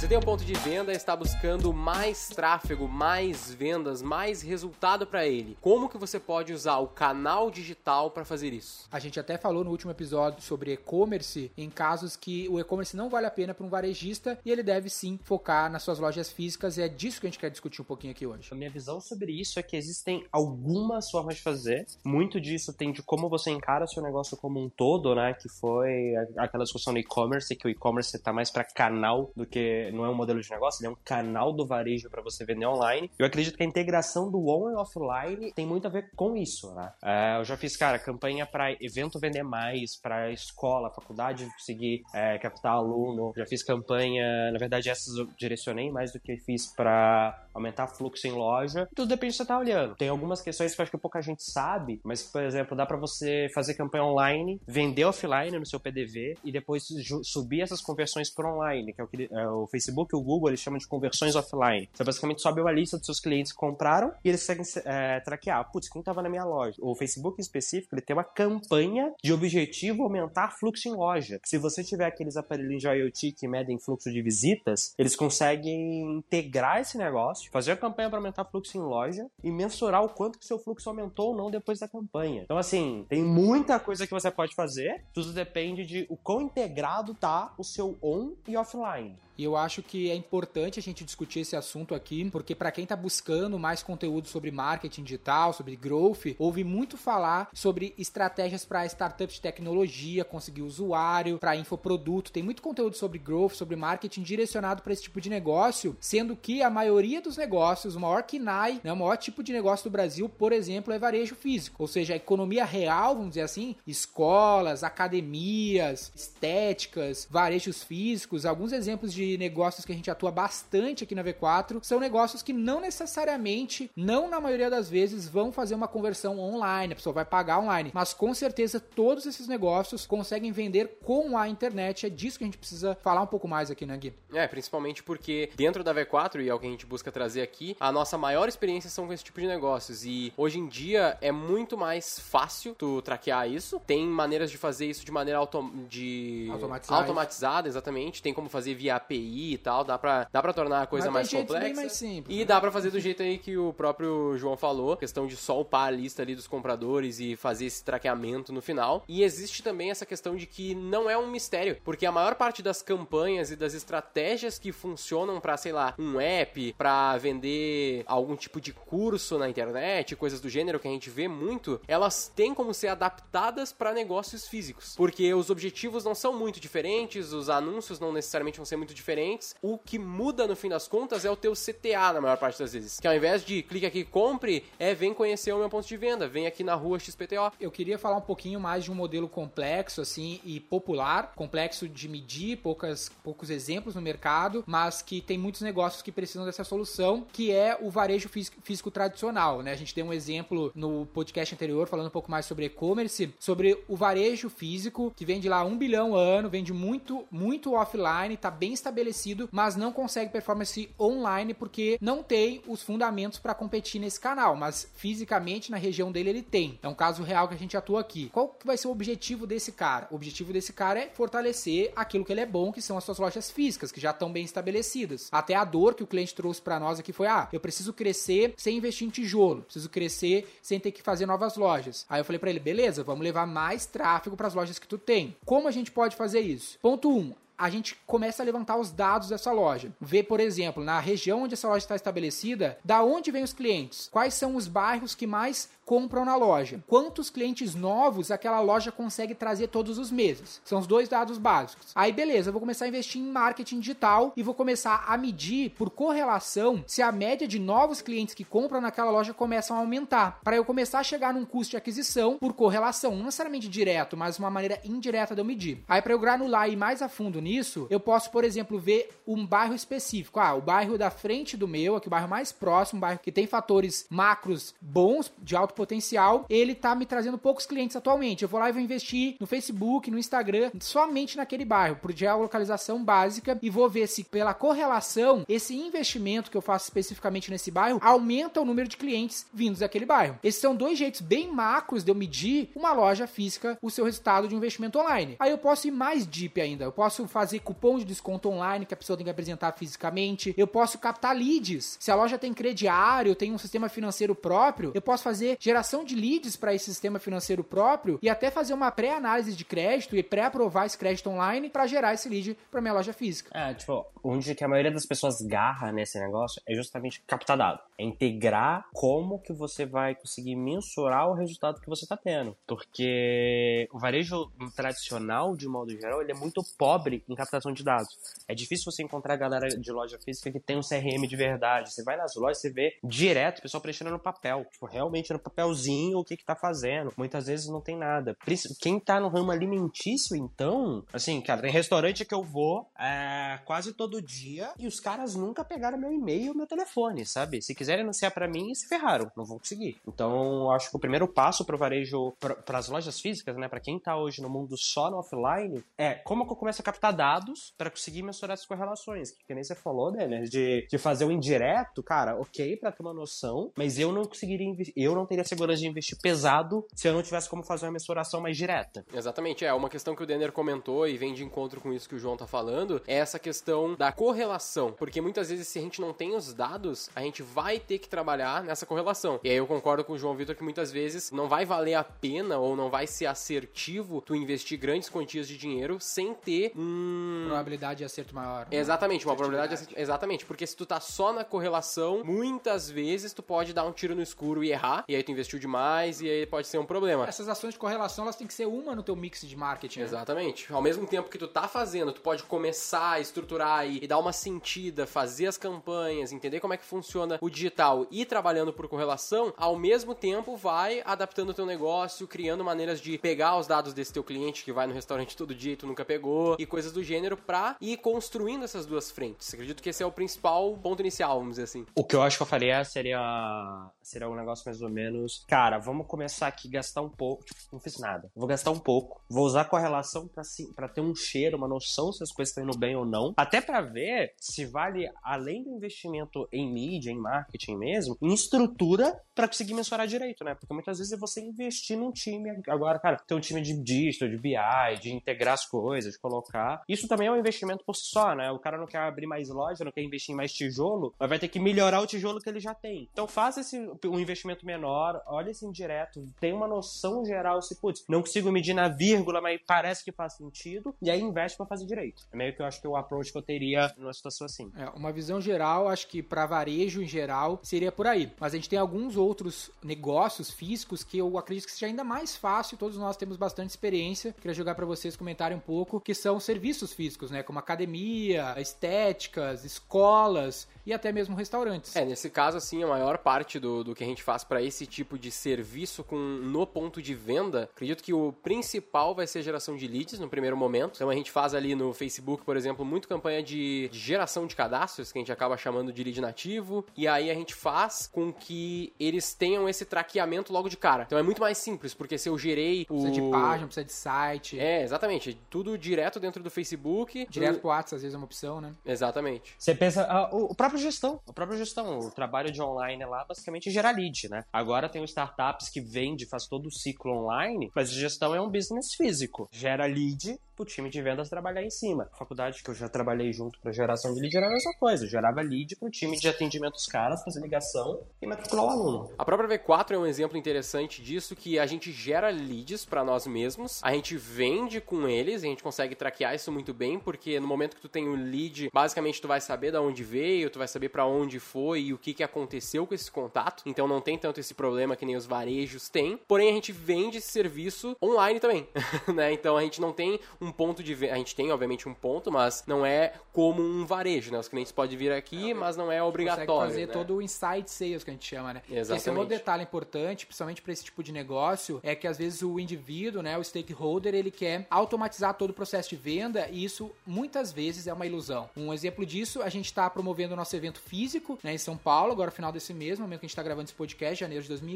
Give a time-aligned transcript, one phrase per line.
[0.00, 5.06] Você tem um ponto de venda e está buscando mais tráfego, mais vendas, mais resultado
[5.06, 5.58] para ele.
[5.60, 8.88] Como que você pode usar o canal digital para fazer isso?
[8.90, 13.10] A gente até falou no último episódio sobre e-commerce em casos que o e-commerce não
[13.10, 16.78] vale a pena para um varejista e ele deve sim focar nas suas lojas físicas
[16.78, 18.48] e é disso que a gente quer discutir um pouquinho aqui hoje.
[18.50, 21.84] A minha visão sobre isso é que existem algumas formas de fazer.
[22.02, 25.34] Muito disso tem de como você encara o seu negócio como um todo, né?
[25.34, 29.89] Que foi aquela discussão no e-commerce, que o e-commerce está mais para canal do que
[29.90, 32.66] não é um modelo de negócio, ele é um canal do varejo para você vender
[32.66, 33.10] online.
[33.18, 36.72] Eu acredito que a integração do on e offline tem muito a ver com isso,
[36.74, 36.92] né?
[37.02, 42.38] É, eu já fiz, cara, campanha para evento vender mais, para escola, faculdade conseguir é,
[42.38, 43.32] captar aluno.
[43.36, 48.26] Já fiz campanha, na verdade essas eu direcionei mais do que fiz para aumentar fluxo
[48.26, 48.88] em loja.
[48.94, 49.94] Tudo depende do que você tá olhando.
[49.96, 52.96] Tem algumas questões que eu acho que pouca gente sabe, mas, por exemplo, dá para
[52.96, 56.84] você fazer campanha online, vender offline no seu PDV e depois
[57.22, 60.48] subir essas conversões para online, que é o que é, o Facebook e o Google
[60.50, 61.88] eles chamam de conversões offline.
[61.92, 65.70] Você basicamente sobe uma lista dos seus clientes que compraram e eles conseguem é, traquear.
[65.70, 66.76] Putz, quem estava na minha loja?
[66.80, 71.40] O Facebook em específico, ele tem uma campanha de objetivo aumentar fluxo em loja.
[71.44, 76.80] Se você tiver aqueles aparelhos de IoT que medem fluxo de visitas, eles conseguem integrar
[76.80, 80.44] esse negócio, fazer a campanha para aumentar fluxo em loja e mensurar o quanto que
[80.44, 82.42] seu fluxo aumentou ou não depois da campanha.
[82.42, 87.14] Então, assim, tem muita coisa que você pode fazer, tudo depende de o quão integrado
[87.14, 89.16] tá o seu on e offline.
[89.40, 92.84] E eu acho que é importante a gente discutir esse assunto aqui, porque para quem
[92.84, 98.84] está buscando mais conteúdo sobre marketing digital, sobre growth, ouve muito falar sobre estratégias para
[98.84, 102.30] startups de tecnologia, conseguir usuário, para infoproduto.
[102.30, 106.62] Tem muito conteúdo sobre growth, sobre marketing direcionado para esse tipo de negócio, sendo que
[106.62, 110.28] a maioria dos negócios, o maior KINAI, né, o maior tipo de negócio do Brasil,
[110.28, 111.82] por exemplo, é varejo físico.
[111.82, 119.14] Ou seja, a economia real, vamos dizer assim, escolas, academias, estéticas, varejos físicos, alguns exemplos
[119.14, 123.90] de negócios que a gente atua bastante aqui na V4 são negócios que não necessariamente,
[123.96, 127.90] não na maioria das vezes, vão fazer uma conversão online, a pessoa vai pagar online,
[127.94, 132.06] mas com certeza todos esses negócios conseguem vender com a internet.
[132.06, 134.14] É disso que a gente precisa falar um pouco mais aqui, né, Gui?
[134.32, 137.76] É, principalmente porque dentro da V4, e é o que a gente busca trazer aqui,
[137.80, 140.04] a nossa maior experiência são com esse tipo de negócios.
[140.04, 143.80] E hoje em dia é muito mais fácil tu traquear isso.
[143.86, 146.48] Tem maneiras de fazer isso de maneira autom de...
[146.52, 147.00] automatizada.
[147.00, 148.22] automatizada, exatamente.
[148.22, 151.30] Tem como fazer via API e tal, dá pra, dá pra tornar a coisa mais
[151.30, 151.74] complexa.
[151.74, 152.44] mais simples, e né?
[152.44, 155.88] dá pra fazer do jeito aí que o próprio João falou, questão de só upar
[155.88, 159.04] a lista ali dos compradores e fazer esse traqueamento no final.
[159.08, 162.62] E existe também essa questão de que não é um mistério, porque a maior parte
[162.62, 168.36] das campanhas e das estratégias que funcionam para sei lá, um app, para vender algum
[168.36, 172.54] tipo de curso na internet, coisas do gênero que a gente vê muito, elas têm
[172.54, 178.00] como ser adaptadas para negócios físicos, porque os objetivos não são muito diferentes, os anúncios
[178.00, 179.54] não necessariamente vão ser muito diferentes.
[179.60, 182.72] O que muda no fim das contas é o teu CTA na maior parte das
[182.72, 183.00] vezes.
[183.00, 186.28] Que ao invés de clique aqui compre, é vem conhecer o meu ponto de venda,
[186.28, 187.52] vem aqui na rua XPTO.
[187.58, 192.08] Eu queria falar um pouquinho mais de um modelo complexo assim e popular, complexo de
[192.08, 197.26] medir, poucas, poucos exemplos no mercado, mas que tem muitos negócios que precisam dessa solução,
[197.32, 199.72] que é o varejo físico, físico tradicional, né?
[199.72, 203.82] A gente tem um exemplo no podcast anterior falando um pouco mais sobre e-commerce, sobre
[203.88, 208.72] o varejo físico que vende lá um bilhão ano, vende muito, muito offline, tá bem
[208.72, 214.20] estabelecido estabelecido, mas não consegue performance online porque não tem os fundamentos para competir nesse
[214.20, 216.78] canal, mas fisicamente na região dele ele tem.
[216.82, 218.28] É um caso real que a gente atua aqui.
[218.32, 220.08] Qual que vai ser o objetivo desse cara?
[220.10, 223.18] O objetivo desse cara é fortalecer aquilo que ele é bom, que são as suas
[223.18, 225.28] lojas físicas, que já estão bem estabelecidas.
[225.32, 228.54] Até a dor que o cliente trouxe para nós aqui foi: ah, eu preciso crescer
[228.56, 232.04] sem investir em tijolo, preciso crescer sem ter que fazer novas lojas.
[232.08, 234.98] Aí eu falei para ele: beleza, vamos levar mais tráfego para as lojas que tu
[234.98, 235.36] tem.
[235.44, 236.78] Como a gente pode fazer isso?
[236.80, 237.18] Ponto 1.
[237.18, 239.92] Um, a gente começa a levantar os dados dessa loja.
[240.00, 244.08] Ver, por exemplo, na região onde essa loja está estabelecida, da onde vêm os clientes,
[244.10, 249.34] quais são os bairros que mais compram na loja, quantos clientes novos aquela loja consegue
[249.34, 250.60] trazer todos os meses.
[250.64, 251.88] São os dois dados básicos.
[251.96, 255.70] Aí, beleza, eu vou começar a investir em marketing digital e vou começar a medir
[255.70, 260.38] por correlação se a média de novos clientes que compram naquela loja começam a aumentar,
[260.44, 264.38] para eu começar a chegar num custo de aquisição por correlação, não necessariamente direto, mas
[264.38, 265.82] uma maneira indireta de eu medir.
[265.88, 269.10] Aí, para eu granular e ir mais a fundo nisso, eu posso, por exemplo, ver
[269.26, 270.38] um bairro específico.
[270.38, 273.32] Ah, o bairro da frente do meu, aqui o bairro mais próximo, um bairro que
[273.32, 278.42] tem fatores macros bons de alto potencial, ele tá me trazendo poucos clientes atualmente.
[278.42, 283.02] Eu vou lá e vou investir no Facebook, no Instagram, somente naquele bairro, por geolocalização
[283.02, 287.98] básica e vou ver se pela correlação esse investimento que eu faço especificamente nesse bairro
[288.02, 290.38] aumenta o número de clientes vindos daquele bairro.
[290.44, 294.48] Esses são dois jeitos bem macros de eu medir uma loja física, o seu resultado
[294.48, 295.36] de investimento online.
[295.38, 296.84] Aí eu posso ir mais deep ainda.
[296.84, 300.54] Eu posso fazer cupom de desconto online que a pessoa tem que apresentar fisicamente.
[300.58, 301.96] Eu posso captar leads.
[301.98, 306.14] Se a loja tem crediário, tem um sistema financeiro próprio, eu posso fazer geração de
[306.14, 310.86] leads para esse sistema financeiro próprio e até fazer uma pré-análise de crédito e pré-aprovar
[310.86, 313.50] esse crédito online para gerar esse lead para minha loja física.
[313.54, 317.80] É, tipo, onde que a maioria das pessoas garra nesse negócio é justamente captar dado.
[317.96, 322.56] É integrar como que você vai conseguir mensurar o resultado que você está tendo.
[322.66, 328.18] Porque o varejo tradicional, de modo geral, ele é muito pobre em captação de dados.
[328.48, 331.92] É difícil você encontrar a galera de loja física que tem um CRM de verdade.
[331.92, 334.66] Você vai nas lojas, você vê direto o pessoal preenchendo no papel.
[334.72, 337.12] Tipo, realmente no papelzinho o que que tá fazendo.
[337.16, 338.36] Muitas vezes não tem nada.
[338.80, 343.92] Quem tá no ramo alimentício, então, assim, cara, tem restaurante que eu vou é, quase
[343.92, 347.62] todo dia e os caras nunca pegaram meu e-mail meu telefone, sabe?
[347.62, 349.30] Se quiserem anunciar para mim, se ferraram.
[349.36, 349.96] Não vão conseguir.
[350.06, 352.32] Então, acho que o primeiro passo pro varejo,
[352.64, 356.14] para as lojas físicas, né, para quem tá hoje no mundo só no offline, é
[356.14, 359.30] como que eu começo a captar dados para conseguir mensurar essas correlações.
[359.30, 363.02] Que, que nem você falou, né, de, de fazer o indireto, cara, ok, para ter
[363.02, 364.60] uma noção, mas eu não conseguiria
[364.96, 368.40] eu não teria segurança de investir pesado se eu não tivesse como fazer uma mensuração
[368.40, 369.04] mais direta.
[369.12, 372.14] Exatamente, é uma questão que o Denner comentou e vem de encontro com isso que
[372.14, 376.00] o João tá falando, é essa questão da correlação, porque muitas vezes se a gente
[376.00, 379.40] não tem os dados, a gente vai ter que trabalhar nessa correlação.
[379.44, 382.04] E aí eu concordo com o João Vitor que muitas vezes não vai valer a
[382.04, 387.44] pena ou não vai ser assertivo tu investir grandes quantias de dinheiro sem ter um...
[387.46, 388.66] probabilidade de acerto maior.
[388.70, 390.00] Exatamente, uma probabilidade de acerto...
[390.00, 394.14] Exatamente, porque se tu tá só na correlação, muitas vezes tu pode dar um tiro
[394.14, 397.26] no escuro e errar, e aí tu investiu demais e aí pode ser um problema.
[397.26, 400.00] Essas ações de correlação, elas têm que ser uma no teu mix de marketing.
[400.00, 400.04] Né?
[400.06, 400.72] Exatamente.
[400.72, 404.18] Ao mesmo tempo que tu tá fazendo, tu pode começar a estruturar e, e dar
[404.18, 408.88] uma sentida, fazer as campanhas, entender como é que funciona o digital e trabalhando por
[408.88, 413.92] correlação, ao mesmo tempo vai adaptando o teu negócio, criando maneiras de pegar os dados
[413.92, 416.92] desse teu cliente que vai no restaurante todo dia e tu nunca pegou, e coisas
[416.92, 419.52] do gênero pra ir construindo essas duas frentes.
[419.52, 421.86] Acredito que esse é o principal ponto inicial, vamos dizer assim.
[421.94, 425.78] O que eu acho que eu faria seria seria um negócio mais ou menos, cara,
[425.78, 428.30] vamos começar aqui gastar um pouco, tipo, não fiz nada.
[428.34, 430.42] Vou gastar um pouco, vou usar correlação para
[430.74, 433.60] para ter um cheiro, uma noção se as coisas estão indo bem ou não, até
[433.60, 439.48] para ver se vale além do investimento em mídia, em marketing mesmo, em estrutura para
[439.48, 440.54] conseguir mensurar direito, né?
[440.54, 444.28] Porque muitas vezes é você investir num time agora, cara, ter um time de digital,
[444.28, 446.82] de BI, de integrar as coisas, de colocar.
[446.88, 448.50] Isso também é um investimento por si só, né?
[448.50, 451.38] O cara não quer abrir mais loja, não quer investir em mais tijolo, mas vai
[451.38, 453.08] ter que melhorar o tijolo que ele já tem.
[453.12, 458.04] Então faça esse um investimento menor, olha esse indireto, tem uma noção geral se, putz,
[458.08, 461.86] não consigo medir na vírgula, mas parece que faz sentido, e aí investe para fazer
[461.86, 462.26] direito.
[462.32, 464.70] É meio que eu acho que o approach que eu teria numa situação assim.
[464.76, 468.32] É, uma visão geral, acho que para varejo em geral seria por aí.
[468.38, 472.36] Mas a gente tem alguns outros negócios físicos que eu acredito que seja ainda mais
[472.36, 474.32] fácil, todos nós temos bastante experiência.
[474.32, 479.64] Queria jogar para vocês comentarem um pouco, que são serviços físicos, né, como academia, estéticas,
[479.64, 481.94] escolas e até mesmo restaurantes.
[481.94, 484.86] É, nesse caso, assim, a maior parte do, do que a gente faz para esse
[485.00, 489.42] tipo de serviço com, no ponto de venda, acredito que o principal vai ser a
[489.42, 490.96] geração de leads no primeiro momento.
[490.96, 494.54] Então a gente faz ali no Facebook, por exemplo, muito campanha de, de geração de
[494.54, 498.30] cadastros, que a gente acaba chamando de lead nativo, e aí a gente faz com
[498.30, 501.04] que eles tenham esse traqueamento logo de cara.
[501.04, 503.00] Então é muito mais simples, porque se eu gerei o...
[503.00, 504.60] Precisa de página, precisa de site.
[504.60, 505.40] É, exatamente.
[505.48, 507.26] Tudo direto dentro do Facebook.
[507.30, 508.74] Direto pro WhatsApp, às vezes é uma opção, né?
[508.84, 509.54] Exatamente.
[509.58, 513.24] Você pensa, ah, o, o próprio gestão, a própria gestão, o trabalho de online lá,
[513.24, 514.44] basicamente é gerar lead, né?
[514.52, 518.94] Agora tem startups que vende, faz todo o ciclo online, mas gestão é um business
[518.94, 519.48] físico.
[519.50, 522.08] Gera lead, o time de vendas trabalhar em cima.
[522.12, 525.04] A faculdade que eu já trabalhei junto para geração de lead era a mesma coisa.
[525.04, 528.68] Eu gerava lead para o time de atendimento dos caras, fazer ligação e matricular o
[528.68, 529.10] aluno.
[529.18, 533.26] A própria V4 é um exemplo interessante disso, que a gente gera leads para nós
[533.26, 537.46] mesmos, a gente vende com eles, a gente consegue traquear isso muito bem, porque no
[537.46, 540.68] momento que tu tem o lead, basicamente tu vai saber de onde veio, tu vai
[540.68, 543.62] saber para onde foi e o que, que aconteceu com esse contato.
[543.66, 546.18] Então não tem tanto esse problema que nem os varejos têm.
[546.28, 548.66] Porém, a gente vende esse serviço online também,
[549.14, 549.32] né?
[549.32, 551.14] Então a gente não tem um ponto de venda.
[551.14, 554.38] A gente tem, obviamente, um ponto, mas não é como um varejo, né?
[554.38, 556.70] Os clientes podem vir aqui, é, mas não é obrigatório.
[556.70, 556.92] Fazer né?
[556.92, 558.62] todo o inside sales que a gente chama, né?
[558.68, 559.00] Exatamente.
[559.00, 562.18] Esse é um outro detalhe importante, principalmente para esse tipo de negócio, é que às
[562.18, 566.64] vezes o indivíduo, né, o stakeholder, ele quer automatizar todo o processo de venda e
[566.64, 568.48] isso muitas vezes é uma ilusão.
[568.56, 572.12] Um exemplo disso, a gente está promovendo o nosso evento físico, né, em São Paulo,
[572.12, 574.48] agora final desse mês, no momento que a gente está gravando esse podcast, janeiro de
[574.48, 574.69] 2020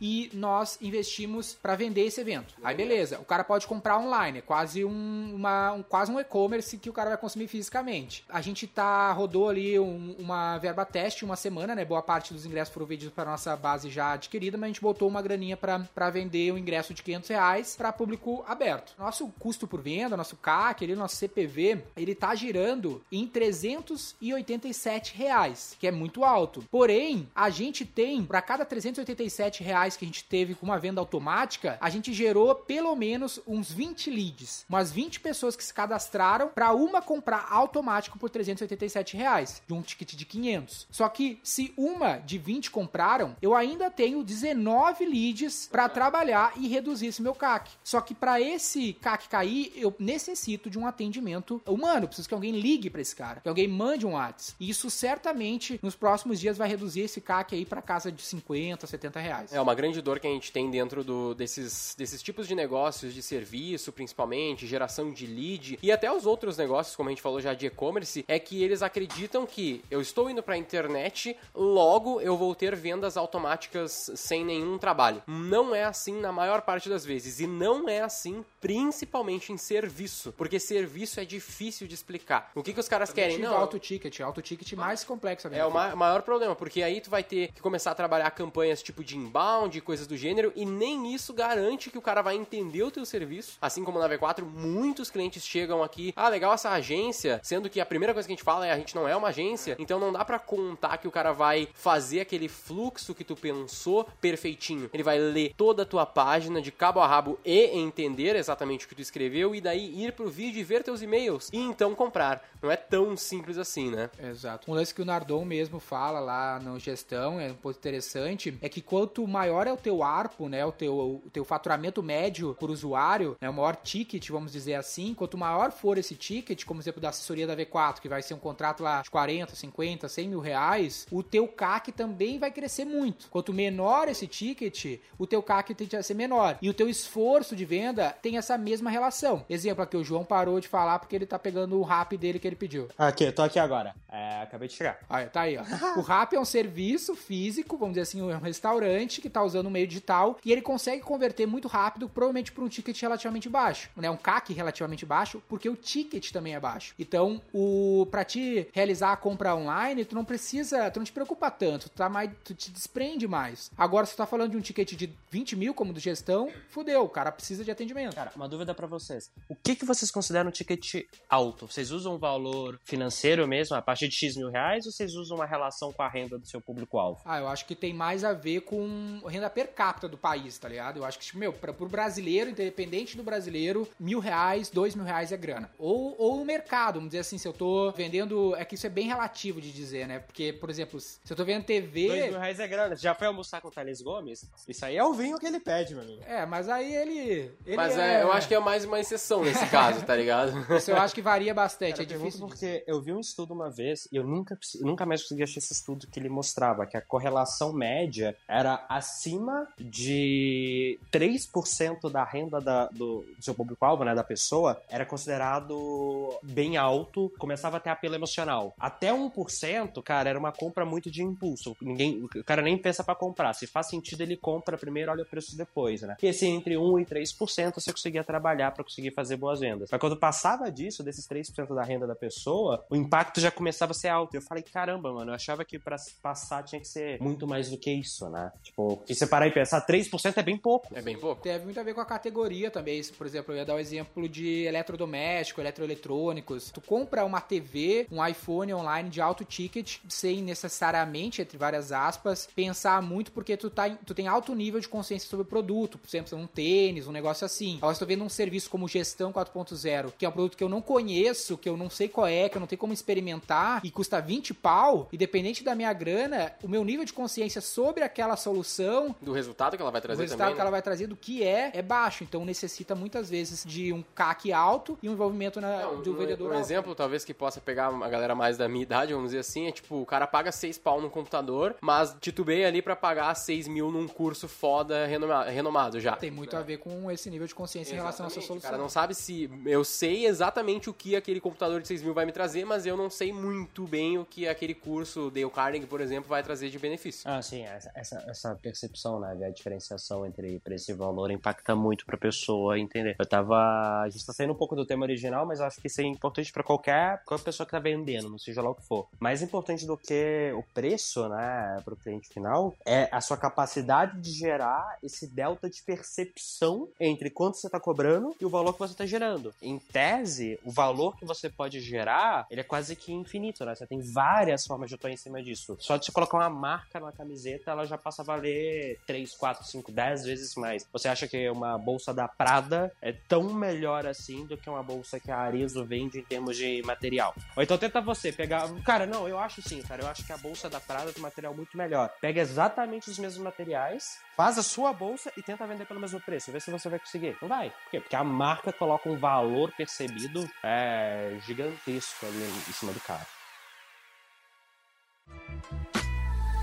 [0.00, 2.54] e nós investimos para vender esse evento.
[2.62, 6.78] Aí beleza, o cara pode comprar online, é quase um, uma, um quase um e-commerce
[6.78, 8.24] que o cara vai consumir fisicamente.
[8.28, 11.84] A gente tá rodou ali um, uma verba teste uma semana, né?
[11.84, 15.08] Boa parte dos ingressos foram vendidos para nossa base já adquirida, mas a gente botou
[15.08, 18.94] uma graninha para vender um ingresso de 500 reais para público aberto.
[18.98, 25.76] Nosso custo por venda, nosso CAC, ele, nosso CPV, ele tá girando em 387 reais,
[25.78, 26.64] que é muito alto.
[26.70, 29.17] Porém, a gente tem, para cada 387
[29.62, 33.72] reais que a gente teve com uma venda automática, a gente gerou pelo menos uns
[33.72, 39.62] 20 leads, umas 20 pessoas que se cadastraram para uma comprar automático por 387 reais,
[39.66, 40.86] de um ticket de 500.
[40.90, 46.68] Só que se uma de 20 compraram, eu ainda tenho 19 leads para trabalhar e
[46.68, 47.70] reduzir esse meu CAC.
[47.82, 52.52] Só que para esse CAC cair, eu necessito de um atendimento humano, preciso que alguém
[52.52, 54.54] ligue para esse cara, que alguém mande um WhatsApp.
[54.60, 58.86] E isso certamente nos próximos dias vai reduzir esse CAC aí para casa de 50,
[58.86, 59.52] 70 reais.
[59.52, 63.14] É uma grande dor que a gente tem dentro do, desses, desses tipos de negócios
[63.14, 67.40] de serviço, principalmente, geração de lead e até os outros negócios, como a gente falou
[67.40, 72.20] já de e-commerce, é que eles acreditam que eu estou indo para a internet, logo
[72.20, 75.22] eu vou ter vendas automáticas sem nenhum trabalho.
[75.26, 80.32] Não é assim na maior parte das vezes e não é assim principalmente em serviço,
[80.36, 82.50] porque serviço é difícil de explicar.
[82.54, 83.38] O que, que os caras querem?
[83.38, 85.48] Não, auto ticket, auto ticket mais complexo.
[85.48, 88.82] É o ma maior problema, porque aí tu vai ter que começar a trabalhar campanhas
[88.82, 92.82] tipo de inbound, coisas do gênero, e nem isso garante que o cara vai entender
[92.82, 93.58] o teu serviço.
[93.60, 97.86] Assim como na V4, muitos clientes chegam aqui, ah, legal essa agência, sendo que a
[97.86, 100.12] primeira coisa que a gente fala é a gente não é uma agência, então não
[100.12, 104.90] dá para contar que o cara vai fazer aquele fluxo que tu pensou perfeitinho.
[104.92, 108.88] Ele vai ler toda a tua página de cabo a rabo e entender exatamente o
[108.88, 112.48] que tu escreveu e daí ir pro vídeo e ver teus e-mails e então comprar.
[112.62, 114.10] Não é tão simples assim, né?
[114.18, 114.70] Exato.
[114.70, 118.68] Um lance que o Nardon mesmo fala lá no gestão, é um ponto interessante, é
[118.68, 122.70] que quanto maior é o teu ARPO, né, o teu, o teu faturamento médio por
[122.70, 127.00] usuário, né, o maior ticket, vamos dizer assim, quanto maior for esse ticket, como exemplo
[127.00, 130.40] da assessoria da V4, que vai ser um contrato lá de 40, 50, 100 mil
[130.40, 133.28] reais, o teu CAC também vai crescer muito.
[133.28, 136.56] Quanto menor esse ticket, o teu CAC tende a ser menor.
[136.62, 139.44] E o teu esforço de venda tem essa mesma relação.
[139.50, 142.46] Exemplo aqui, o João parou de falar porque ele tá pegando o rap dele que
[142.46, 142.88] ele pediu.
[142.96, 143.94] Aqui, eu tô aqui agora.
[144.10, 144.98] É, acabei de chegar.
[145.10, 145.98] Aí, tá aí, ó.
[145.98, 148.77] o rap é um serviço físico, vamos dizer assim, é um restaurante
[149.20, 152.68] que tá usando o meio digital e ele consegue converter muito rápido, provavelmente por um
[152.68, 154.10] ticket relativamente baixo, né?
[154.10, 156.94] Um CAC relativamente baixo, porque o ticket também é baixo.
[156.98, 161.50] Então, o para te realizar a compra online, tu não precisa, tu não te preocupa
[161.50, 163.70] tanto, tu, tá mais, tu te desprende mais.
[163.76, 167.02] Agora, se tu tá falando de um ticket de 20 mil, como do gestão, fudeu,
[167.02, 168.14] o cara precisa de atendimento.
[168.14, 169.30] Cara, uma dúvida para vocês.
[169.48, 171.66] O que, que vocês consideram um ticket alto?
[171.66, 175.36] Vocês usam um valor financeiro mesmo, a partir de X mil reais, ou vocês usam
[175.36, 177.20] uma relação com a renda do seu público-alvo?
[177.24, 180.68] Ah, eu acho que tem mais a ver com renda per capita do país, tá
[180.68, 180.98] ligado?
[180.98, 185.04] Eu acho que, tipo, meu, pra, pro brasileiro, independente do brasileiro, mil reais, dois mil
[185.04, 185.70] reais é grana.
[185.78, 188.54] Ou, ou o mercado, vamos dizer assim, se eu tô vendendo.
[188.56, 190.18] É que isso é bem relativo de dizer, né?
[190.18, 192.08] Porque, por exemplo, se eu tô vendo TV.
[192.08, 192.94] Dois mil reais é grana.
[192.94, 194.44] Você já foi almoçar com o Thales Gomes?
[194.68, 196.22] Isso aí é o vinho que ele pede, meu amigo.
[196.26, 197.50] É, mas aí ele.
[197.64, 200.52] ele mas é, eu acho que é mais uma exceção nesse caso, tá ligado?
[200.76, 201.92] Isso eu acho que varia bastante.
[201.92, 202.40] Cara, é difícil.
[202.40, 205.72] Porque eu vi um estudo uma vez e eu nunca, nunca mais consegui achar esse
[205.72, 212.86] estudo que ele mostrava que a correlação média era acima de 3% da renda da,
[212.86, 218.14] do, do seu público-alvo, né, da pessoa, era considerado bem alto, começava a ter apelo
[218.14, 218.74] emocional.
[218.78, 221.76] Até 1%, cara, era uma compra muito de impulso.
[221.80, 223.52] Ninguém, o cara nem pensa para comprar.
[223.54, 226.16] Se faz sentido, ele compra primeiro, olha o preço depois, né?
[226.22, 229.88] E assim, entre 1 e 3% você conseguia trabalhar para conseguir fazer boas vendas.
[229.90, 233.94] Mas quando passava disso, desses 3% da renda da pessoa, o impacto já começava a
[233.94, 234.34] ser alto.
[234.34, 237.78] Eu falei, caramba, mano, eu achava que para passar tinha que ser muito mais do
[237.78, 238.47] que isso, né?
[238.62, 240.88] Tipo, se você parar e pensar, 3% é bem pouco.
[240.94, 241.42] É bem pouco.
[241.42, 243.02] Teve muito a ver com a categoria também.
[243.16, 246.70] Por exemplo, eu ia dar o exemplo de eletrodoméstico, eletroeletrônicos.
[246.70, 252.48] Tu compra uma TV, um iPhone online de alto ticket, sem necessariamente, entre várias aspas,
[252.54, 255.98] pensar muito porque tu, tá, tu tem alto nível de consciência sobre o produto.
[255.98, 257.76] Por exemplo, um tênis, um negócio assim.
[257.78, 260.68] Agora, se tu vendo um serviço como Gestão 4.0, que é um produto que eu
[260.68, 263.90] não conheço, que eu não sei qual é, que eu não tenho como experimentar, e
[263.90, 269.14] custa 20 pau, independente da minha grana, o meu nível de consciência sobre aquela solução.
[269.20, 270.62] Do resultado que ela vai trazer O resultado também, que né?
[270.62, 272.24] ela vai trazer do que é, é baixo.
[272.24, 276.14] Então necessita muitas vezes de um CAC alto e um envolvimento na, É, um, do
[276.16, 276.60] vendedor um alto.
[276.64, 279.72] exemplo, talvez, que possa pegar a galera mais da minha idade, vamos dizer assim, é
[279.72, 283.90] tipo, o cara paga 6 pau no computador, mas titubeia ali pra pagar 6 mil
[283.90, 286.16] num curso foda renoma- renomado já.
[286.16, 288.68] Tem muito a ver com esse nível de consciência em relação à sua Exatamente, solução.
[288.68, 289.50] O cara não sabe se.
[289.66, 292.96] Eu sei exatamente o que aquele computador de 6 mil vai me trazer, mas eu
[292.96, 296.78] não sei muito bem o que aquele curso Dale Carnegie, por exemplo, vai trazer de
[296.78, 297.22] benefício.
[297.30, 299.36] Ah, sim, essa, essa, essa, percepção, né?
[299.44, 303.16] A diferenciação entre preço e valor impacta muito pra pessoa entender.
[303.18, 304.02] Eu tava.
[304.02, 306.52] A gente tá saindo um pouco do tema original, mas acho que isso é importante
[306.52, 309.06] para qualquer, qualquer pessoa que tá vendendo, não seja lá o que for.
[309.18, 314.30] Mais importante do que o preço, né, pro cliente final, é a sua capacidade de
[314.30, 318.94] gerar esse delta de percepção entre quanto você tá cobrando e o valor que você
[318.94, 319.54] tá gerando.
[319.62, 323.74] Em tese, o valor que você pode gerar, ele é quase que infinito, né?
[323.74, 325.76] Você tem várias formas de atuar em cima disso.
[325.78, 329.64] Só de você colocar uma marca na camiseta, ela já passa a valer 3, 4,
[329.64, 330.86] 5, 10 vezes mais.
[330.90, 335.20] Você acha que uma bolsa da Prada é tão melhor assim do que uma bolsa
[335.20, 337.34] que a Arezzo vende em termos de material?
[337.54, 338.66] Ou então tenta você pegar.
[338.82, 340.02] Cara, não, eu acho sim, cara.
[340.02, 342.10] Eu acho que a bolsa da Prada tem um material muito melhor.
[342.20, 346.50] Pega exatamente os mesmos materiais, faz a sua bolsa e tenta vender pelo mesmo preço.
[346.50, 347.36] Vê se você vai conseguir.
[347.42, 347.68] Não vai.
[347.68, 348.00] Por quê?
[348.00, 353.37] Porque a marca coloca um valor percebido é, gigantesco ali em cima do cara.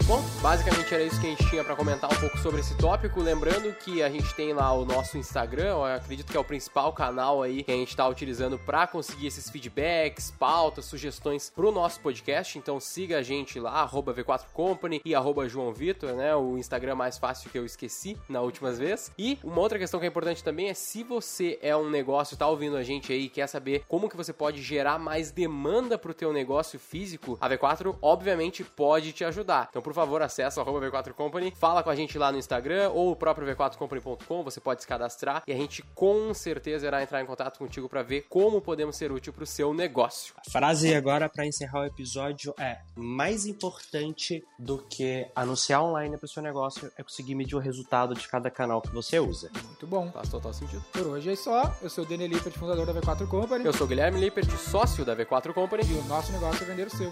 [0.07, 3.19] Bom, basicamente era isso que a gente tinha para comentar um pouco sobre esse tópico.
[3.19, 7.41] Lembrando que a gente tem lá o nosso Instagram, acredito que é o principal canal
[7.41, 12.55] aí que a gente está utilizando para conseguir esses feedbacks, pautas, sugestões pro nosso podcast.
[12.55, 15.15] Então siga a gente lá, V4Company e
[15.49, 16.35] João Vitor, né?
[16.35, 19.11] O Instagram mais fácil que eu esqueci na últimas vezes.
[19.17, 22.47] E uma outra questão que é importante também é se você é um negócio, tá
[22.47, 26.31] ouvindo a gente aí, quer saber como que você pode gerar mais demanda pro teu
[26.31, 29.65] negócio físico, a V4 obviamente pode te ajudar.
[29.71, 33.15] Então, por favor, acessa o V4Company, fala com a gente lá no Instagram ou o
[33.15, 37.57] próprio V4Company.com, você pode se cadastrar e a gente com certeza irá entrar em contato
[37.57, 40.33] contigo para ver como podemos ser útil para o seu negócio.
[40.37, 46.25] A frase agora para encerrar o episódio é: mais importante do que anunciar online para
[46.25, 49.49] o seu negócio é conseguir medir o resultado de cada canal que você usa.
[49.65, 50.11] Muito bom.
[50.11, 50.83] Faz total sentido.
[50.91, 51.73] Por hoje é só.
[51.81, 53.65] Eu sou o Daniel Lippert, fundador da V4 Company.
[53.65, 55.83] Eu sou o Guilherme Lippert, sócio da V4 Company.
[55.89, 57.11] E o nosso negócio é vender o seu.